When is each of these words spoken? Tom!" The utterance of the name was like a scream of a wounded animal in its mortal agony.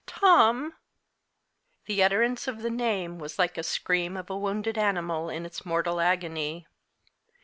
Tom!" 0.07 0.73
The 1.85 2.01
utterance 2.03 2.47
of 2.47 2.63
the 2.63 2.71
name 2.71 3.19
was 3.19 3.37
like 3.37 3.55
a 3.55 3.61
scream 3.61 4.17
of 4.17 4.31
a 4.31 4.35
wounded 4.35 4.75
animal 4.75 5.29
in 5.29 5.45
its 5.45 5.63
mortal 5.63 5.99
agony. 6.01 6.65